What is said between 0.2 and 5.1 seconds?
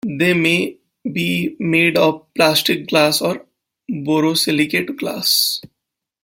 may be made of plastic, glass, or borosilicate